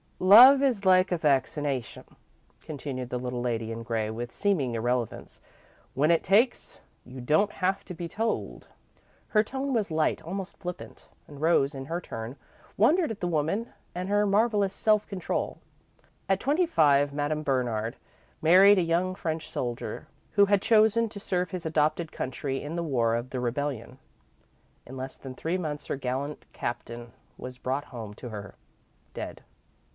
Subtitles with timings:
[0.17, 2.03] "Love is like a vaccination,"
[2.61, 5.41] continued the little lady in grey, with seeming irrelevance.
[5.93, 8.67] "When it takes, you don't have to be told."
[9.29, 12.35] Her tone was light, almost flippant, and Rose, in her turn,
[12.77, 15.59] wondered at the woman and her marvellous self control.
[16.29, 17.95] At twenty five, Madame Bernard
[18.43, 22.83] married a young French soldier, who had chosen to serve his adopted country in the
[22.83, 23.97] War of the Rebellion.
[24.85, 28.55] In less than three months, her gallant Captain was brought home to her
[29.15, 29.43] dead.